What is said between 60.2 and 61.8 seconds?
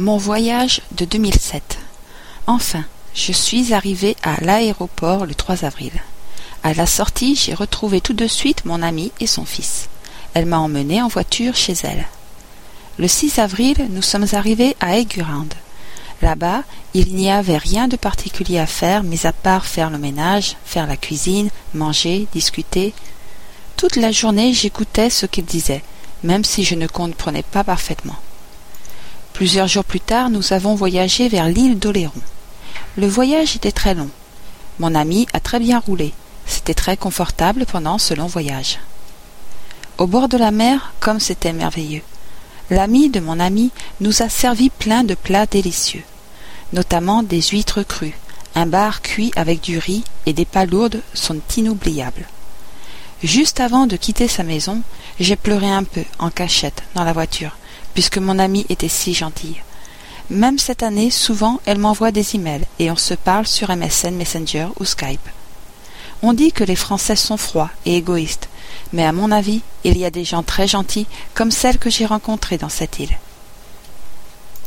Même cette année, souvent, elle